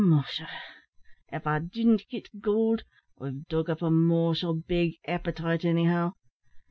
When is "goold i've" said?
2.41-3.45